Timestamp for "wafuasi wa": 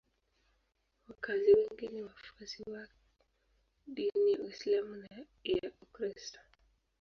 2.03-2.87